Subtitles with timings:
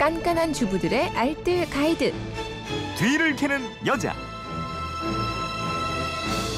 [0.00, 2.14] 깐깐한 주부들의 알뜰 가이드.
[2.96, 4.14] 뒤를 캐는 여자.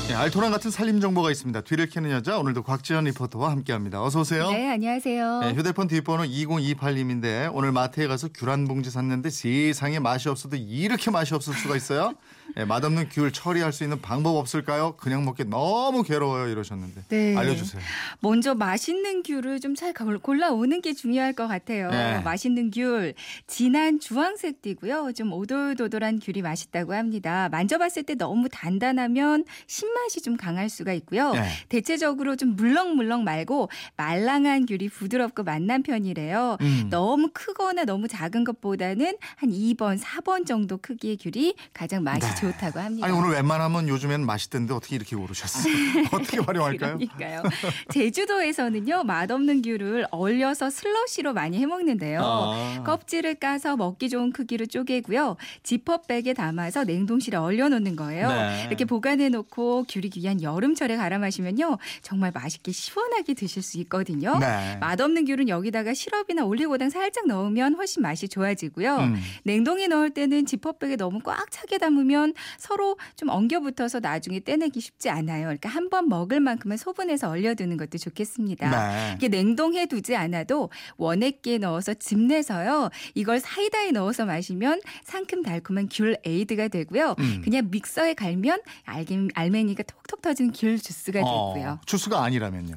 [0.07, 1.63] 네, 알토란 같은 살림 정보가 있습니다.
[1.63, 4.01] 뒤를 캐는 여자 오늘도 곽지연 리포터와 함께합니다.
[4.01, 4.49] 어서 오세요.
[4.53, 5.41] 네, 안녕하세요.
[5.41, 11.11] 네, 휴대폰 뒷번호 2028님인데 오늘 마트에 가서 귤 한 봉지 샀는데 세상에 맛이 없어도 이렇게
[11.11, 12.13] 맛이 없을 수가 있어요?
[12.57, 14.95] 네, 맛없는 귤 처리할 수 있는 방법 없을까요?
[14.97, 17.37] 그냥 먹기 너무 괴로워요 이러셨는데 네.
[17.37, 17.83] 알려주세요.
[18.21, 21.91] 먼저 맛있는 귤을 좀 잘 골라오는 게 중요할 것 같아요.
[21.91, 22.21] 네.
[22.21, 23.15] 맛있는 귤,
[23.47, 25.13] 진한 주황색 띠고요.
[25.13, 27.49] 좀 오돌도돌한 귤이 맛있다고 합니다.
[27.51, 31.33] 만져봤을 때 너무 단단하면 신맛이 좀 강할 수가 있고요.
[31.33, 31.49] 네.
[31.69, 36.59] 대체적으로 좀 물렁물렁 말고 말랑한 귤이 부드럽고 맛난 편이래요.
[36.61, 36.87] 음.
[36.91, 42.35] 너무 크거나 너무 작은 것보다는 한 2번, 4번 정도 크기의 귤이 가장 맛이 네.
[42.43, 43.07] 좋다고 합니다.
[43.07, 45.73] 아니 오늘 웬만하면 요즘엔 맛있던데 어떻게 이렇게 고르셨어요?
[46.13, 46.99] 어떻게 활용할까요?
[46.99, 47.43] 그러니까요.
[47.91, 52.21] 제주도에서는요 맛없는 귤을 얼려서 슬러시로 많이 해먹는데요.
[52.23, 52.83] 아.
[52.85, 55.37] 껍질을 까서 먹기 좋은 크기로 쪼개고요.
[55.63, 58.29] 지퍼백에 담아서 냉동실에 얼려놓는 거예요.
[58.29, 58.65] 네.
[58.67, 64.39] 이렇게 보관해놓고 귤이 귀한 여름철에 갈아 마시면요 정말 맛있게 시원하게 드실 수 있거든요.
[64.39, 64.77] 네.
[64.81, 68.97] 맛없는 귤은 여기다가 시럽이나 올리고당 살짝 넣으면 훨씬 맛이 좋아지고요.
[68.97, 69.23] 음.
[69.45, 75.45] 냉동에 넣을 때는 지퍼백에 너무 꽉 차게 담으면 서로 좀 엉겨붙어서 나중에 떼내기 쉽지 않아요.
[75.45, 78.71] 그러니까 한 번 먹을 만큼은 소분해서 얼려두는 것도 좋겠습니다.
[78.71, 79.15] 네.
[79.17, 82.89] 이게 냉동해 두지 않아도 원액기에 넣어서 즙내서요.
[83.15, 87.15] 이걸 사이다에 넣어서 마시면 상큼 달콤한 귤 에이드가 되고요.
[87.19, 87.43] 음.
[87.45, 91.69] 그냥 믹서에 갈면 알갱, 알맹이가 톡톡 터지는 귤 주스가 되고요.
[91.73, 92.77] 어, 주스가 아니라면요.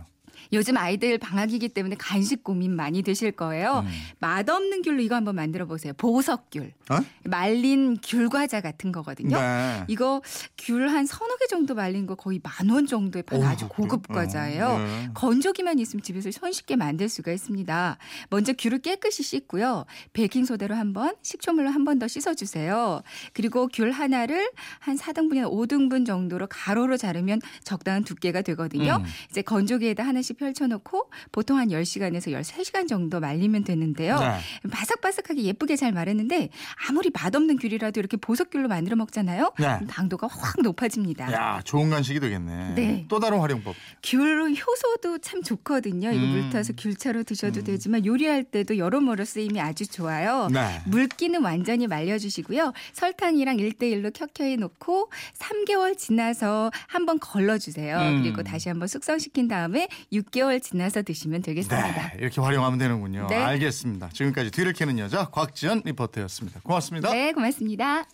[0.53, 3.83] 요즘 아이들 방학이기 때문에 간식 고민 많이 되실 거예요.
[3.85, 3.91] 음.
[4.19, 5.93] 맛없는 귤로 이거 한번 만들어 보세요.
[5.97, 6.71] 보석귤.
[6.89, 6.97] 어?
[7.23, 9.37] 말린 귤 과자 같은 거거든요.
[9.39, 9.83] 네.
[9.87, 10.21] 이거
[10.57, 14.07] 귤 한 서너 개 정도 말린 거 거의 만 원 정도에 파는 오, 아주 고급
[14.07, 14.19] 그래요?
[14.25, 14.65] 과자예요.
[14.67, 15.09] 어, 네.
[15.13, 17.97] 건조기만 있으면 집에서 손쉽게 만들 수가 있습니다.
[18.29, 19.85] 먼저 귤을 깨끗이 씻고요.
[20.13, 23.01] 베이킹 소다로 한 번, 식초물로 한 번 더 씻어 주세요.
[23.33, 28.97] 그리고 귤 하나를 한 4등분이나 5등분 정도로 가로로 자르면 적당한 두께가 되거든요.
[28.99, 29.05] 음.
[29.29, 34.19] 이제 건조기에다 하나씩 펼쳐 놓고 보통 한 10시간에서 13시간 정도 말리면 되는데요.
[34.19, 34.69] 네.
[34.69, 36.49] 바삭바삭하게 예쁘게 잘 마르는데
[36.87, 39.53] 아무리 맛없는 귤이라도 이렇게 보석귤로 만들어 먹잖아요.
[39.59, 39.79] 네.
[39.87, 41.31] 당도가 확 높아집니다.
[41.33, 42.75] 야 좋은 간식이 되겠네.
[42.75, 43.05] 네.
[43.07, 43.75] 또 다른 활용법.
[44.03, 46.11] 귤 효소도 참 좋거든요.
[46.11, 46.29] 이거 음.
[46.29, 50.47] 물 타서 귤차로 드셔도 되지만 요리할 때도 여러모로 쓰임이 아주 좋아요.
[50.51, 50.81] 네.
[50.85, 52.73] 물기는 완전히 말려주시고요.
[52.93, 57.97] 설탕이랑 1대1로 켜켜이 놓고 3개월 지나서 한번 걸러주세요.
[57.97, 58.21] 음.
[58.21, 59.87] 그리고 다시 한번 숙성시킨 다음에
[60.21, 62.11] 6개월 지나서 드시면 되겠습니다.
[62.11, 63.27] 네, 이렇게 활용하면 되는군요.
[63.29, 63.35] 네.
[63.35, 64.09] 알겠습니다.
[64.09, 66.61] 지금까지 뒤를 캐는 여자 곽지연 리포터였습니다.
[66.63, 67.11] 고맙습니다.
[67.11, 68.05] 네, 고맙습니다.